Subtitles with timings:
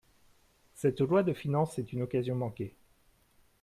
[0.73, 2.73] Cette loi de finances est une occasion manquée.